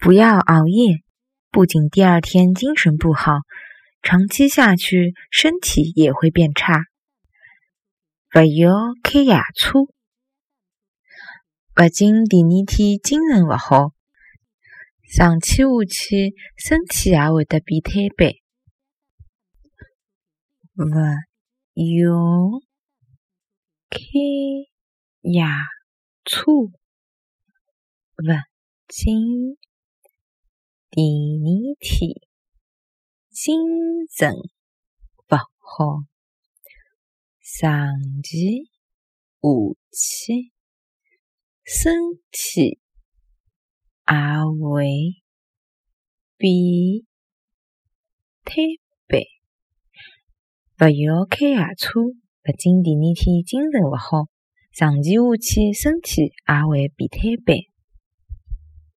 [0.00, 1.02] 不要熬夜，
[1.50, 3.38] 不仅第二天精神不好，
[4.00, 6.84] 长期下去身体也会变差。
[8.30, 8.72] 不要
[9.02, 9.80] 开夜车，
[11.74, 13.92] 不仅第二天精神勿好，
[15.12, 18.36] 长期下去身体也会得变瘫痪。
[20.76, 20.84] 不
[21.82, 22.60] 要
[23.90, 23.98] 开
[25.22, 25.42] 夜
[26.24, 26.44] 车，
[28.14, 28.22] 不
[28.86, 29.58] 仅
[30.90, 32.10] 第二天
[33.28, 33.54] 精
[34.10, 36.04] 神勿好，
[37.42, 37.92] 长
[38.22, 38.64] 期
[39.42, 39.48] 下
[39.92, 40.50] 去
[41.62, 41.92] 身
[42.30, 42.80] 体
[44.06, 44.14] 也
[44.58, 44.86] 会
[46.38, 47.04] 变
[48.44, 48.64] 摊
[49.06, 49.20] 板。
[50.80, 54.26] 勿要开夜车，勿仅第二天精神勿好，
[54.72, 57.58] 长期下去身体也会变摊板。